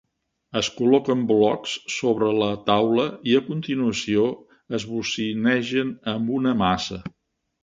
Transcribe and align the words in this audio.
Es 0.59 0.67
col·loquen 0.77 1.19
blocs 1.31 1.73
sobre 1.95 2.29
la 2.37 2.47
taula 2.69 3.05
i, 3.33 3.35
a 3.41 3.43
continuació, 3.51 4.25
es 4.79 4.87
bocinegen 4.95 5.93
amb 6.17 6.35
una 6.41 6.57
maça. 6.65 7.01